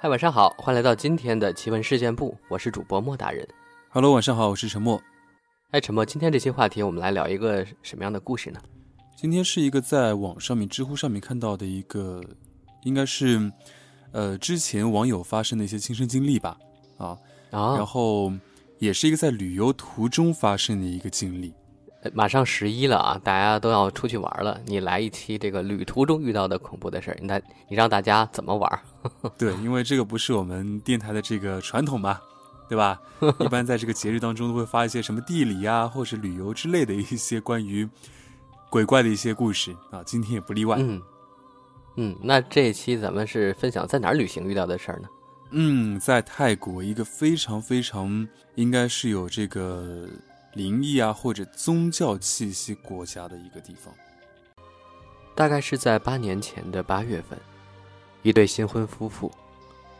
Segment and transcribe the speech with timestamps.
[0.00, 3.44] 嗨，晚上好，欢迎来到今天的奇闻事件部，我是主播莫大人。
[3.88, 5.02] Hello，晚上好，我是陈默。
[5.72, 8.60] 哎，陈默，今天这期话题我们来聊一个什么样的故事呢？
[9.16, 12.22] 今天是一个在网上面、知乎上面看到的一个，
[12.84, 13.50] 应该是，
[14.12, 16.56] 呃，之前网友发生的一些亲身经历吧，
[16.96, 17.18] 啊，
[17.50, 18.32] 啊、然后
[18.78, 21.52] 也是一个在旅游途中发生的一个经历。
[22.02, 28.80] 呃马上十一了啊，大家都要出去玩了，你来一期这个旅途中遇到的恐怖的事儿，那你让大家怎么玩？
[29.36, 32.20] 对，因为这个不是我们电台的这个传统嘛，
[32.68, 33.00] 对吧？
[33.40, 37.88] 一般在这个节日当中都会发一些什么地理啊，或者旅游之类的一些关于
[38.70, 40.76] 鬼怪的一些故事啊，今天也不例外。
[40.78, 41.02] 嗯
[41.96, 45.08] 嗯，那这一期咱们是分享在哪儿旅行遇到的事儿呢？
[45.50, 50.06] 嗯，在泰国一个非常非常应该是有这个
[50.58, 53.94] 灵异啊或者宗教气息国家的一个地方。
[55.36, 57.38] 大概是在八年前的八月份，
[58.22, 59.30] 一对新婚夫妇，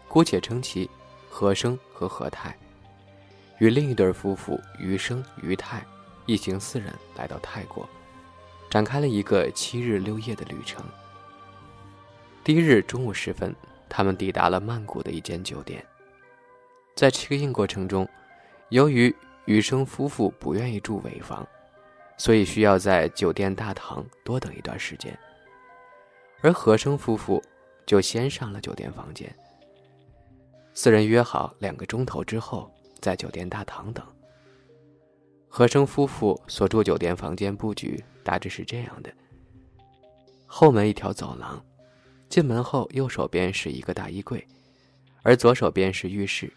[0.09, 0.91] 姑且称其
[1.31, 2.59] 何生和何太，
[3.59, 5.87] 与另一对夫妇余生、余太
[6.27, 7.89] 一行四人来到泰国，
[8.69, 10.85] 展开了一个七日六夜的旅程。
[12.43, 13.55] 第一日中午时分，
[13.89, 15.87] 他们抵达了曼谷的一间酒店。
[16.97, 18.09] 在 check in 过程中，
[18.71, 19.15] 由于
[19.49, 21.49] 雨生夫妇不愿意住尾房，
[22.19, 25.19] 所以需要在酒店大堂多等一段时间。
[26.43, 27.43] 而何生夫妇
[27.87, 29.35] 就先上了酒店房间。
[30.75, 34.07] 四人约好两个钟头之后在酒店大堂等。
[35.49, 39.11] 何生夫妇所住酒店房间布局大致是这样的：
[40.45, 41.65] 后门一条走廊，
[42.29, 44.47] 进门后右手边是一个大衣柜，
[45.23, 46.53] 而左手边是浴室。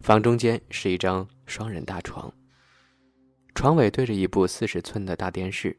[0.00, 2.32] 房中间是一张双人大床，
[3.54, 5.76] 床尾对着一部四十寸的大电视，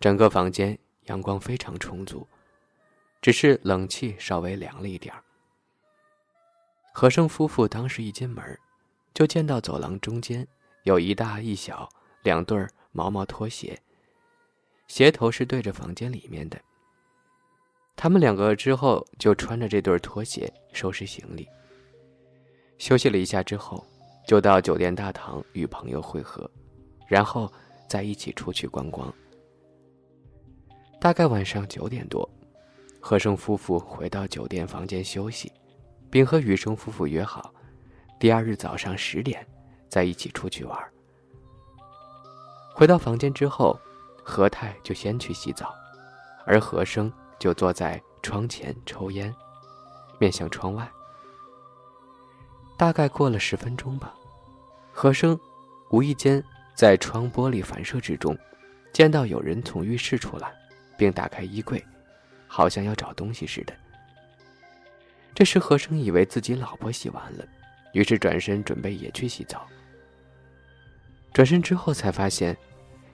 [0.00, 2.26] 整个房间阳光非常充足，
[3.20, 5.22] 只是冷气稍微凉了一点儿。
[6.92, 8.58] 何生夫妇当时一进门，
[9.12, 10.46] 就见到走廊中间
[10.84, 11.88] 有一大一小
[12.22, 13.78] 两对毛毛拖鞋，
[14.86, 16.58] 鞋头是对着房间里面的。
[17.96, 21.48] 他们两个之后就穿着这对拖鞋收拾行李。
[22.84, 23.82] 休息了一下之后，
[24.26, 26.50] 就到酒店大堂与朋友会合，
[27.08, 27.50] 然后
[27.88, 29.10] 再一起出去观光。
[31.00, 32.28] 大概晚上九点多，
[33.00, 35.50] 何生夫妇回到酒店房间休息，
[36.10, 37.54] 并和雨生夫妇约好，
[38.20, 39.46] 第二日早上十点
[39.88, 40.78] 再一起出去玩。
[42.74, 43.80] 回到房间之后，
[44.22, 45.74] 何太就先去洗澡，
[46.44, 49.34] 而何生就坐在窗前抽烟，
[50.18, 50.86] 面向窗外。
[52.76, 54.14] 大概过了十分钟吧，
[54.92, 55.38] 何生
[55.90, 56.42] 无意间
[56.74, 58.36] 在窗玻璃反射之中，
[58.92, 60.52] 见到有人从浴室出来，
[60.98, 61.84] 并打开衣柜，
[62.46, 63.72] 好像要找东西似的。
[65.34, 67.44] 这时何生以为自己老婆洗完了，
[67.92, 69.66] 于是转身准备也去洗澡。
[71.32, 72.56] 转身之后才发现，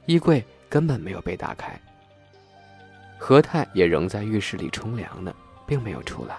[0.06, 1.78] 衣柜根本没有被打开。
[3.18, 5.34] 何太也仍在浴室里冲凉呢，
[5.66, 6.36] 并没有出来。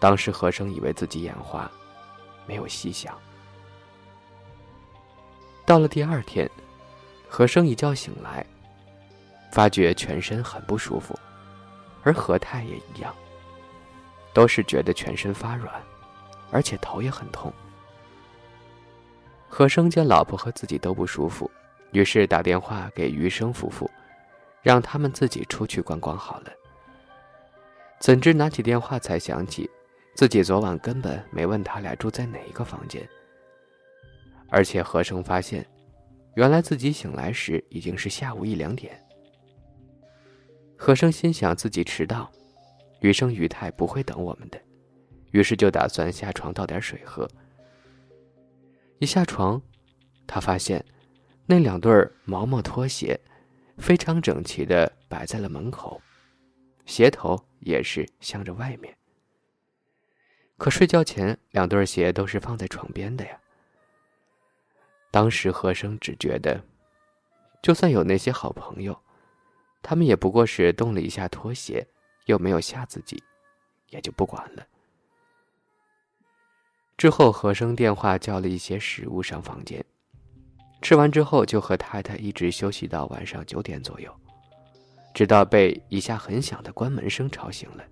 [0.00, 1.70] 当时何生以为自己眼花，
[2.46, 3.16] 没有细想。
[5.66, 6.50] 到了第二天，
[7.28, 8.44] 何生一觉醒来，
[9.52, 11.16] 发觉全身很不舒服，
[12.02, 13.14] 而何太也一样，
[14.32, 15.70] 都是觉得全身发软，
[16.50, 17.52] 而且头也很痛。
[19.48, 21.48] 何生见老婆和自己都不舒服，
[21.92, 23.88] 于是打电话给余生夫妇，
[24.62, 26.50] 让他们自己出去观光好了。
[27.98, 29.70] 怎知拿起电话才想起。
[30.14, 33.08] 自己昨晚根本没问他俩住在哪一个房间，
[34.48, 35.66] 而且何生发现，
[36.34, 39.02] 原来自己醒来时已经是下午一两点。
[40.76, 42.30] 何生心想自己迟到，
[43.00, 44.60] 余生余太不会等我们的，
[45.30, 47.28] 于是就打算下床倒点水喝。
[48.98, 49.60] 一下床，
[50.26, 50.84] 他发现
[51.46, 51.90] 那两对
[52.24, 53.18] 毛毛拖鞋
[53.78, 56.00] 非常整齐的摆在了门口，
[56.84, 58.94] 鞋头也是向着外面。
[60.60, 63.40] 可睡觉前，两对鞋都是放在床边的呀。
[65.10, 66.62] 当时何生只觉得，
[67.62, 68.94] 就算有那些好朋友，
[69.80, 71.86] 他们也不过是动了一下拖鞋，
[72.26, 73.24] 又没有吓自己，
[73.88, 74.66] 也就不管了。
[76.98, 79.82] 之后，何生电话叫了一些食物上房间，
[80.82, 84.14] 吃完之后就和太太一直休息到晚上九点左右，
[85.14, 87.82] 直到被一下很响的关门声吵醒了。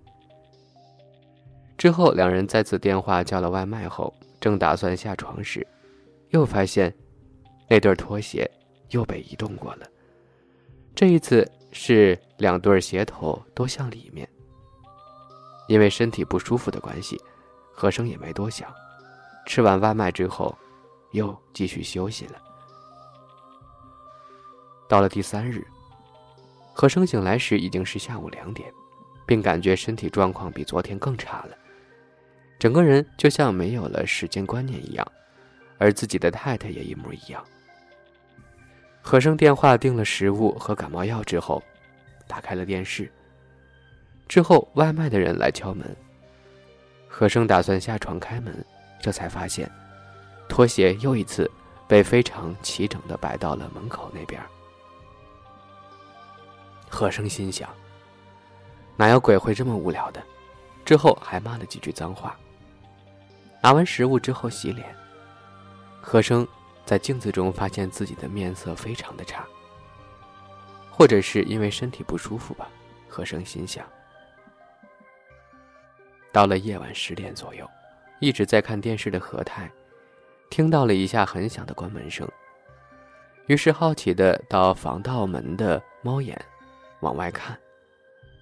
[1.79, 5.65] 之后，两人再次电话叫了外卖后，正打算下床时，
[6.31, 6.93] 又发现
[7.69, 8.51] 那对拖鞋
[8.89, 9.87] 又被移动过了。
[10.93, 14.27] 这一次是两对鞋头都向里面。
[15.69, 17.17] 因为身体不舒服的关系，
[17.71, 18.69] 和生也没多想，
[19.45, 20.53] 吃完外卖之后，
[21.11, 22.33] 又继续休息了。
[24.89, 25.65] 到了第三日，
[26.73, 28.69] 和生醒来时已经是下午两点，
[29.25, 31.55] 并感觉身体状况比昨天更差了，
[32.59, 35.11] 整个人就像没有了时间观念一样，
[35.77, 37.41] 而自己的太太也一模一样。
[39.01, 41.63] 和生电话订了食物和感冒药之后，
[42.27, 43.09] 打开了电视。
[44.27, 45.95] 之后，外卖的人来敲门。
[47.07, 48.53] 和生打算下床开门，
[49.01, 49.71] 这才发现，
[50.47, 51.49] 拖鞋又一次
[51.87, 54.39] 被非常齐整的摆到了门口那边。
[56.89, 57.69] 和生心想：
[58.97, 60.21] 哪有鬼会这么无聊的？
[60.85, 62.37] 之后还骂了几句脏话。
[63.61, 64.95] 拿完食物之后洗脸，
[66.01, 66.47] 和生。
[66.85, 69.45] 在镜子中发现自己的面色非常的差，
[70.89, 72.67] 或者是因为身体不舒服吧，
[73.07, 73.85] 和生心想。
[76.31, 77.69] 到了夜晚十点左右，
[78.19, 79.69] 一直在看电视的何太，
[80.49, 82.27] 听到了一下很响的关门声，
[83.45, 86.35] 于是好奇的到防盗门的猫眼
[87.01, 87.55] 往外看，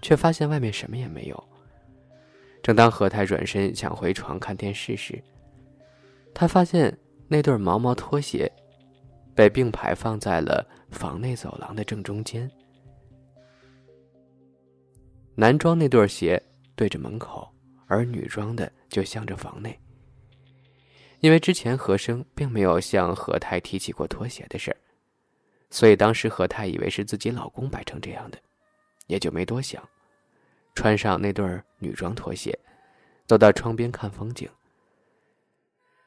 [0.01, 1.43] 却发现外面什么也没有。
[2.67, 5.23] 正当何太转身想回床看电视时，
[6.33, 6.93] 他发现。
[7.29, 8.49] 那对毛毛拖鞋
[9.35, 12.49] 被并排放在了房内走廊的正中间，
[15.35, 16.41] 男装那对鞋
[16.73, 17.45] 对着门口，
[17.85, 19.77] 而女装的就向着房内。
[21.19, 24.77] 因为之前何生并没有向何太提起过拖鞋的事儿，
[25.69, 28.37] 所以当时何太以为是自己老公摆成这样的，
[29.07, 29.85] 也就没多想，
[30.77, 31.43] 穿上那对
[31.79, 32.57] 女装拖鞋，
[33.25, 34.47] 走到窗边看风景。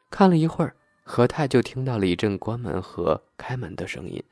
[0.08, 0.72] 看了一会儿。
[1.02, 4.22] 何太就听到了一阵关门和开门的声音。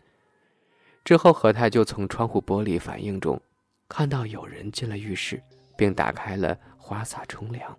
[1.05, 3.41] 之后，何太就从窗户玻璃反应中
[3.89, 5.43] 看到有人进了浴室，
[5.77, 7.77] 并打开了花洒冲凉。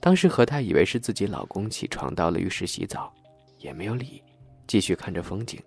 [0.00, 3.12] 当时，何太以为是自己老公起床到了浴室洗澡，
[3.58, 4.22] 也没有理，
[4.66, 5.62] 继续看着风景。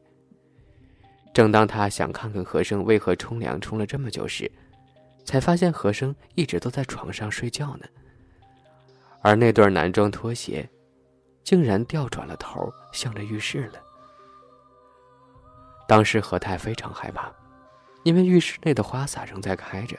[1.31, 4.51] 正当他想看看何生为何冲凉冲了这么久时，
[5.29, 7.85] 才发现何生一直都在床上睡觉呢，
[9.21, 10.67] 而那对男装拖鞋。
[11.43, 13.79] 竟然调转了头，向着浴室了。
[15.87, 17.31] 当时何太非常害怕，
[18.03, 19.95] 因为浴室内的花洒正在开着。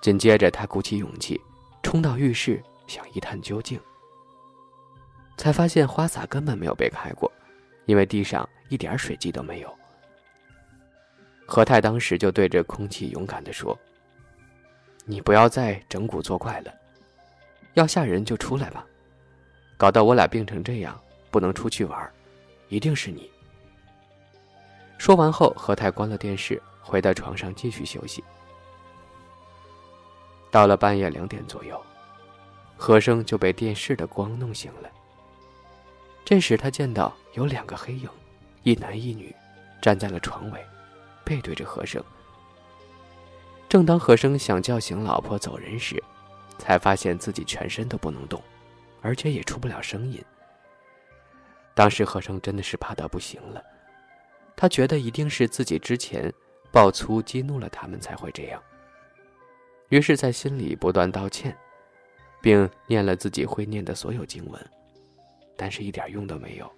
[0.00, 1.40] 紧接着，他鼓起勇气，
[1.82, 3.80] 冲到浴室想一探究竟，
[5.36, 7.30] 才发现花洒根本没有被开过，
[7.86, 9.81] 因为地上一点水迹都没有。
[11.54, 13.78] 何太当时就对着空气勇敢地说
[15.04, 16.72] ：“你不要再整蛊作怪了，
[17.74, 18.86] 要吓人就出来吧。”
[19.76, 20.98] 搞到我俩病成这样，
[21.30, 22.10] 不能出去玩，
[22.70, 23.30] 一定是你。
[24.96, 28.24] 说完后，何太关了电视，回到床上继续休息。
[30.50, 31.78] 到了半夜两点左右，
[32.78, 34.88] 何生就被电视的光弄醒了。
[36.24, 38.08] 这时他见到有两个黑影，
[38.62, 39.36] 一男一女，
[39.82, 40.64] 站在了床尾，
[41.24, 42.02] 背对着和声。
[43.68, 46.02] 正当和声想叫醒老婆走人时，
[46.58, 48.42] 才发现自己全身都不能动。
[49.04, 50.24] 而且也出不了声音。
[51.74, 53.60] 当时和声真的是怕到不行了，
[54.54, 56.32] 他觉得一定是自己之前
[56.70, 58.62] 爆粗激怒了他们才会这样。
[59.88, 61.52] 于是，在心里不断道歉，
[62.40, 64.70] 并念了自己会念的所有经文，
[65.56, 66.72] 但是一点用都没有。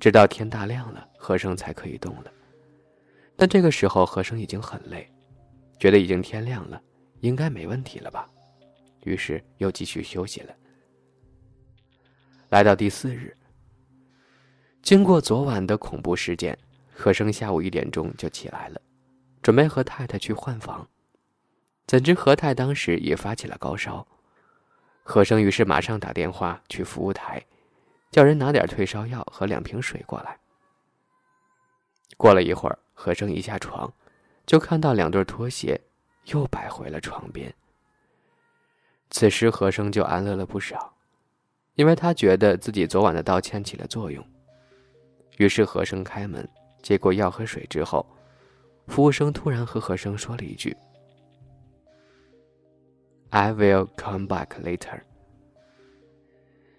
[0.00, 2.32] 直到天大亮了，和声才可以动了。
[3.36, 5.06] 但这个时候，和生已经很累，
[5.78, 6.80] 觉得已经天亮了，
[7.20, 8.28] 应该没问题了吧？
[9.04, 10.54] 于是又继续休息了。
[12.48, 13.36] 来到第四日，
[14.80, 16.58] 经过昨晚的恐怖事件，
[16.94, 18.80] 何生下午一点钟就起来了，
[19.42, 20.88] 准备和太太去换房。
[21.86, 24.06] 怎知何太当时也发起了高烧，
[25.02, 27.44] 何生于是马上打电话去服务台，
[28.10, 30.38] 叫人拿点退烧药和两瓶水过来。
[32.16, 33.92] 过了一会儿，何生一下床，
[34.46, 35.80] 就看到两对拖鞋
[36.26, 37.52] 又摆回了床边。
[39.10, 40.92] 此时何生就安乐了不少。
[41.76, 44.26] 因为他觉得自己昨晚的道歉起了作用，
[45.36, 46.48] 于是和生开门
[46.80, 48.06] 接过药和水之后，
[48.86, 50.74] 服务生突然和和生说了一句
[53.28, 55.02] ：“I will come back later。”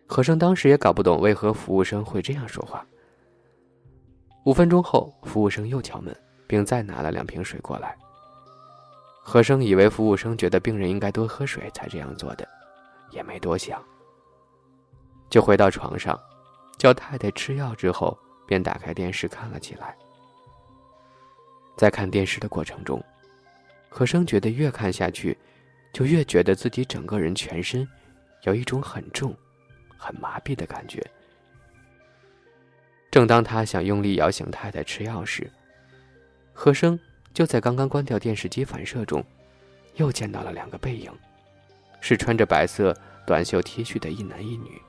[0.09, 2.83] 和生当时也搞不懂为何服务生会这样说话。
[4.47, 7.93] 五分钟后，服务生又敲门，并再拿了两瓶水过来。
[9.21, 12.47] 和生以为服务生觉得病人应该多喝水才这样做的，
[13.11, 13.83] 也没多想。
[15.29, 16.17] 就回到床上，
[16.77, 19.93] 叫太太吃药之后，便打开电视看了起来。
[21.75, 23.03] 在看电视的过程中，
[23.89, 25.37] 和生觉得越看下去
[25.91, 27.85] 就越觉得自己整个人全身
[28.43, 29.35] 有一种很重、
[29.97, 31.05] 很麻痹的感觉。
[33.17, 35.49] 正当他想用力摇醒太太吃药时，
[36.53, 36.99] 和生
[37.33, 39.25] 就在刚刚关掉电视机反射中，
[39.95, 41.11] 又见到了两个背影，
[41.99, 42.95] 是穿着白色
[43.25, 44.79] 短袖 T 恤的一男一女。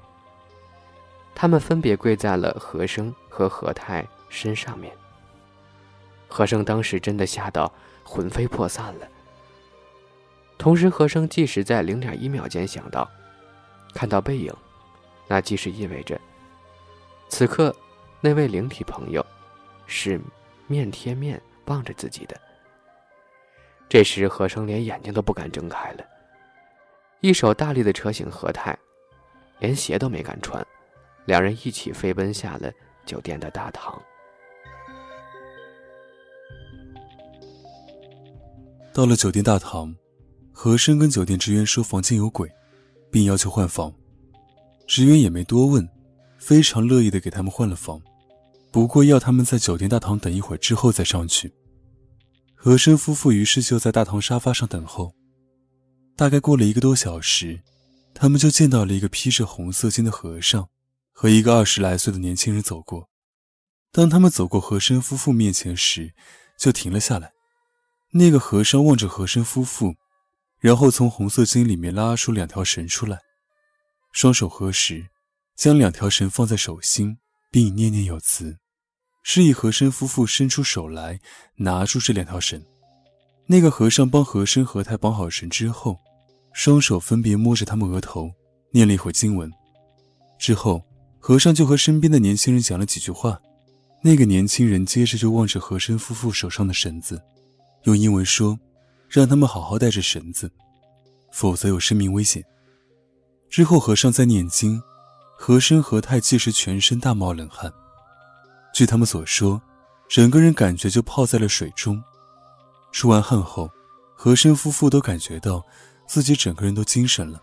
[1.34, 4.92] 他们分别跪在了和生和何泰身上面。
[6.28, 7.72] 和生当时真的吓到
[8.04, 9.08] 魂飞魄散了。
[10.58, 13.10] 同时，和生即使在零点一秒间想到，
[13.94, 14.52] 看到背影，
[15.26, 16.20] 那即是意味着，
[17.30, 17.74] 此刻
[18.20, 19.24] 那位灵体朋友
[19.86, 20.20] 是
[20.66, 22.38] 面贴面望着自己的。
[23.88, 26.04] 这时，和生连眼睛都不敢睁开了，
[27.20, 28.76] 一手大力的扯醒何太，
[29.58, 30.66] 连鞋都没敢穿，
[31.24, 32.70] 两人一起飞奔下了
[33.06, 34.00] 酒店的大堂。
[38.92, 39.94] 到了酒店大堂。
[40.60, 42.50] 和珅跟酒店职员说房间有鬼，
[43.12, 43.94] 并要求换房，
[44.88, 45.88] 职员也没多问，
[46.38, 48.00] 非常乐意的给他们换了房，
[48.70, 51.52] 不过要他们在酒店大堂等一会儿之后再上去。
[52.54, 55.14] 和珅夫妇于是就在大堂沙发上等候。
[56.16, 57.60] 大概过了一个多小时，
[58.14, 60.68] 他们就见到了一个披着红色巾的和尚
[61.12, 63.08] 和一个二十来岁的年轻人走过。
[63.92, 66.12] 当他们走过和珅夫妇面前时，
[66.58, 67.32] 就停了下来。
[68.12, 69.94] 那个和尚望着和珅夫妇。
[70.60, 73.20] 然后从红色巾里面拉出两条绳出来，
[74.10, 75.06] 双手合十，
[75.58, 77.18] 将两条绳放在手心，
[77.50, 78.56] 并念念有词，
[79.24, 81.18] 示意和珅夫妇伸出手来
[81.56, 82.64] 拿住这两条绳。
[83.48, 85.98] 那个和尚帮和珅和太绑好绳之后，
[86.52, 88.30] 双手分别摸着他们额头，
[88.70, 89.52] 念了一会儿经文。
[90.38, 90.80] 之后，
[91.18, 93.40] 和尚就和身边的年轻人讲了几句话。
[94.00, 97.20] 那个年轻人接着就望着和珅夫妇手上的绳子，
[97.82, 98.56] 用英文说。
[99.10, 100.52] 让他们好好带着绳子，
[101.32, 102.44] 否则有生命危险。
[103.48, 104.78] 之后，和尚在念经，
[105.40, 107.72] 和珅和太即时全身大冒冷汗。
[108.74, 109.62] 据他们所说，
[110.08, 112.02] 整个人感觉就泡在了水中。
[112.90, 113.70] 出完汗后，
[114.16, 115.64] 和珅夫妇都感觉到
[116.08, 117.40] 自己整个人都精神了，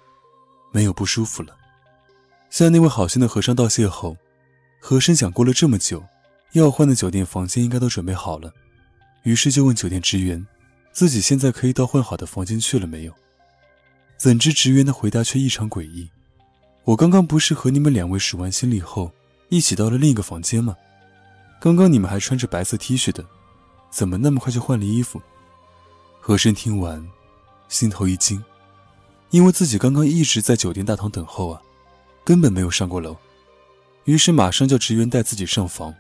[0.73, 1.55] 没有不舒服了。
[2.49, 4.17] 向那位好心的和尚道谢后，
[4.81, 6.03] 和珅想过了这么久，
[6.51, 8.51] 要换的酒店房间应该都准备好了，
[9.23, 10.45] 于是就问酒店职员。
[10.91, 13.13] 自己现在可以到换好的房间去了没有？
[14.17, 16.09] 怎知职员的回答却异常诡异。
[16.86, 19.12] 我刚刚不是和你们两位数完行李后，
[19.50, 20.75] 一起到了另一个房间吗？
[21.60, 23.25] 刚刚你们还穿着白色 T 恤的，
[23.89, 25.20] 怎么那么快就换了衣服？
[26.22, 27.04] 和珅听完，
[27.70, 28.44] 心头一惊，
[29.32, 31.62] 因为自己刚刚一直在酒店大堂等候啊，
[32.24, 33.18] 根本没有上过楼。
[34.04, 35.94] 于是马上叫职员带自己上房。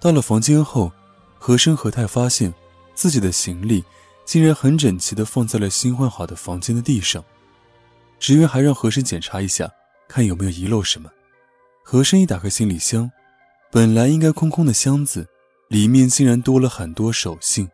[0.00, 0.90] 到了房间后，
[1.38, 2.52] 和珅和泰发现。
[2.96, 3.84] 自己的行李
[4.24, 7.24] 竟然很整齐地放在了新换好的房间的地上，
[8.20, 9.68] 职员还让和珅检查一下，
[10.14, 11.10] 看有没有遗漏什么。
[11.82, 13.10] 和珅一打开行李箱，
[13.72, 15.26] 本来应该空空的箱子，
[15.68, 17.68] 里面竟然多了很多手信，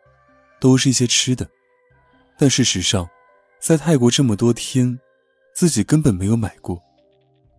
[0.59, 1.47] 都是一些吃的。
[2.39, 3.07] 但事实上，
[3.61, 4.99] 在泰国这么多天，
[5.55, 6.83] 自己根本没有买过。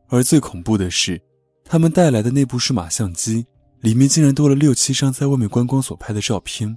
[0.08, 1.22] 而最恐怖的是，
[1.64, 3.46] 他们带来的那部数码相机
[3.82, 6.76] 里面竟然多了六七张在外面观光所拍的照片。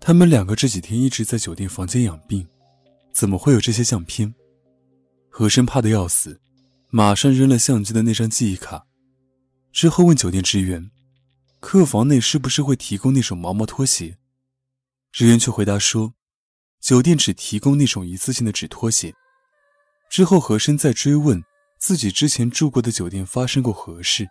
[0.00, 2.48] 他们两个这几天一直在酒店房间养病，
[3.12, 4.34] 怎么会有这些相片？
[5.28, 6.40] 和珅怕得要死，
[6.94, 8.84] 马上扔了相机的那张记忆卡，
[9.72, 10.90] 之后问酒店职员
[11.58, 14.18] ：“客房内是不是会提供那种毛毛拖鞋？”
[15.10, 16.12] 职员却回答说
[16.82, 19.14] ：“酒店只提供那种一次性的纸拖鞋。”
[20.12, 21.42] 之后和珅再追问
[21.78, 24.28] 自己之前住过的酒店发生过何事，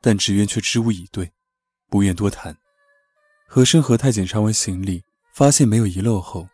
[0.00, 1.30] 但职员却支吾以对，
[1.90, 2.56] 不愿多谈。
[3.46, 5.02] 和珅和太检查完行李，
[5.34, 6.48] 发现没有遗漏后，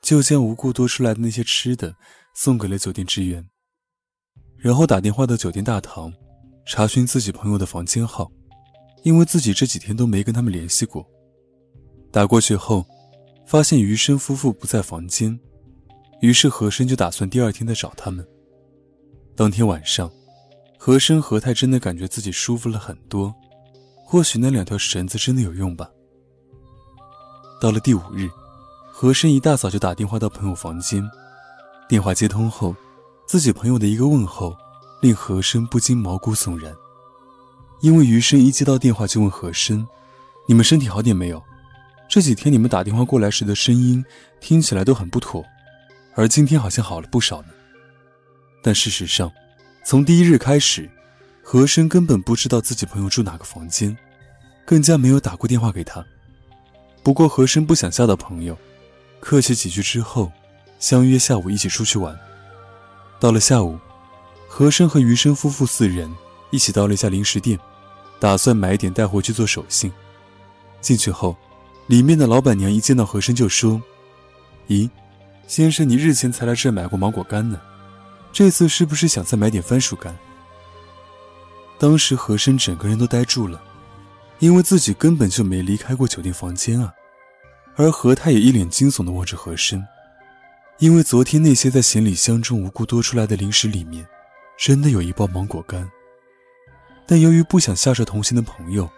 [0.00, 1.96] 就将无故多出来的那些吃的
[2.36, 3.44] 送给了酒店职员，
[4.58, 6.12] 然后打电话到酒店大堂，
[6.64, 8.30] 查询自己朋友的房间号，
[9.02, 11.06] 因为自己这几天都没跟他们联系过。
[12.10, 12.84] 打过去后，
[13.46, 15.38] 发现余生夫妇不在房间，
[16.20, 18.26] 于是和珅就打算第二天再找他们。
[19.36, 20.10] 当天晚上，
[20.78, 23.34] 和珅和泰真的感觉自己舒服了很多，
[24.04, 25.90] 或许那两条绳子真的有用吧。
[27.60, 28.28] 到了第五日，
[28.90, 31.06] 和珅一大早就打电话到朋友房间。
[31.88, 32.74] 电话接通后，
[33.26, 34.56] 自己朋友的一个问候
[35.02, 36.72] 令和珅不禁毛骨悚然。
[37.80, 39.86] 因为余生一接到电话就问和珅
[40.46, 41.42] ：“你们身体好点没有？
[42.08, 44.04] 这几天你们打电话过来时的声音
[44.40, 45.44] 听起来都很不妥，
[46.14, 47.48] 而今天好像好了不少呢。”
[48.62, 49.30] 但事实上，
[49.84, 50.88] 从第一日开始，
[51.42, 53.96] 和珅根本不知道自己朋友住哪个房间，
[54.64, 56.04] 更加没有打过电话给他。
[57.02, 58.56] 不过和珅不想吓到朋友，
[59.20, 60.32] 客气几句之后，
[60.78, 62.18] 相约下午一起出去玩。
[63.18, 63.78] 到了下午，
[64.46, 66.14] 和珅和余生夫妇四人
[66.50, 67.58] 一起到了一家零食店，
[68.20, 69.92] 打算买点带回去做手信。
[70.80, 71.36] 进去后，
[71.86, 73.80] 里面的老板娘一见到和珅就说
[74.68, 74.88] ：“咦，
[75.46, 77.60] 先生，你日前才来这买过芒果干呢，
[78.32, 80.16] 这次是不是想再买点番薯干？”
[81.78, 83.60] 当时和珅整个人都呆住了，
[84.38, 86.92] 因为自己根本就没离开过酒店房间啊。
[87.76, 89.84] 而何太也一脸惊悚地望着和珅，
[90.78, 94.06] 因为昨天那些在行李箱中无故多出来的零食里面，
[94.58, 95.90] 真的有一包芒果干。
[97.06, 98.88] 但由于不想吓着同行的朋友，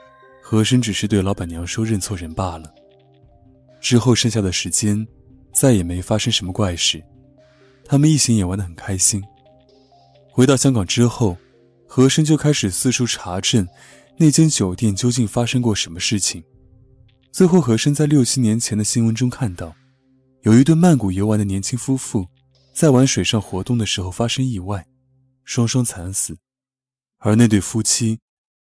[0.42, 2.72] 和珅只是对老板娘说认错人罢了。
[3.80, 5.06] 之后剩下的时间，
[5.52, 7.02] 再也没发生什么怪事，
[7.84, 9.22] 他们一行也玩得很开心。
[10.30, 11.36] 回到香港之后。
[11.90, 13.66] 和珅就开始四处查证，
[14.18, 16.44] 那间酒店究竟发生过什么事情。
[17.32, 19.74] 最后，和珅在六七年前的新闻中看到，
[20.48, 22.26] 有一对曼谷游玩的年轻夫妇，
[22.72, 24.86] 在玩水上活动的时候发生意外，
[25.44, 26.38] 双双惨死。
[27.18, 28.18] 而那对夫妻，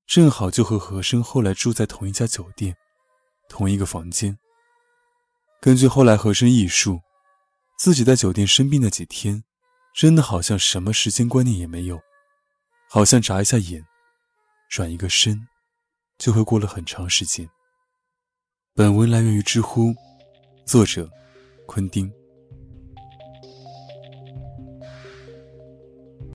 [0.06, 2.76] 正好就和和珅后来住在同一家酒店，
[3.50, 4.38] 同一个房间。
[5.60, 7.02] 根据后来和珅忆述，
[7.80, 9.44] 自己在酒店生病那几天，
[9.96, 12.00] 真的好像什么时间观念也没有。
[12.92, 13.84] 好像眨一下眼，
[14.70, 15.48] 转一个身，
[16.20, 17.50] 就会过了很长时间。
[18.76, 19.96] 本文来源于知乎，
[20.68, 21.10] 作者：
[21.72, 22.21] 昆汀。